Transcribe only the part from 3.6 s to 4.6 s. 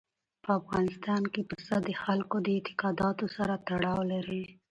تړاو لري.